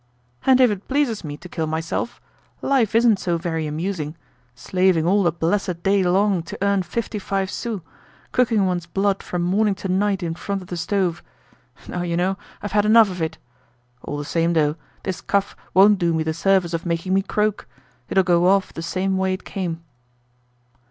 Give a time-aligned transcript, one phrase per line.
[0.47, 2.19] "And if it pleases me to kill myself!
[2.63, 4.15] Life isn't so very amusing.
[4.55, 7.81] Slaving all the blessed day long to earn fifty five sous,
[8.31, 11.21] cooking one's blood from morning to night in front of the stove;
[11.87, 13.37] no, you know, I've had enough of it!
[14.01, 17.67] All the same though, this cough won't do me the service of making me croak.
[18.09, 19.83] It'll go off the same way it came."